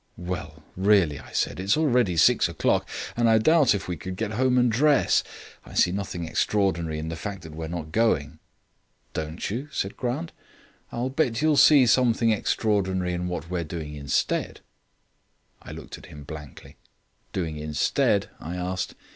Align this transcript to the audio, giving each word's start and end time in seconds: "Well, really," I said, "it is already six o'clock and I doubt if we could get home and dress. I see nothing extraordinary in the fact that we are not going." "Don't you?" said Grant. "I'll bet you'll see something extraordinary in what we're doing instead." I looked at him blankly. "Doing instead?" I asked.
"Well, 0.17 0.63
really," 0.75 1.19
I 1.19 1.31
said, 1.31 1.59
"it 1.59 1.63
is 1.65 1.77
already 1.77 2.17
six 2.17 2.49
o'clock 2.49 2.89
and 3.15 3.29
I 3.29 3.37
doubt 3.37 3.75
if 3.75 3.87
we 3.87 3.95
could 3.95 4.15
get 4.15 4.31
home 4.31 4.57
and 4.57 4.71
dress. 4.71 5.23
I 5.63 5.75
see 5.75 5.91
nothing 5.91 6.25
extraordinary 6.27 6.97
in 6.97 7.09
the 7.09 7.15
fact 7.15 7.43
that 7.43 7.53
we 7.53 7.65
are 7.65 7.69
not 7.69 7.91
going." 7.91 8.39
"Don't 9.13 9.51
you?" 9.51 9.69
said 9.71 9.97
Grant. 9.97 10.31
"I'll 10.91 11.11
bet 11.11 11.43
you'll 11.43 11.55
see 11.55 11.85
something 11.85 12.31
extraordinary 12.31 13.13
in 13.13 13.27
what 13.27 13.51
we're 13.51 13.63
doing 13.63 13.93
instead." 13.93 14.61
I 15.61 15.71
looked 15.71 15.99
at 15.99 16.07
him 16.07 16.23
blankly. 16.23 16.77
"Doing 17.31 17.57
instead?" 17.57 18.27
I 18.39 18.55
asked. 18.55 18.95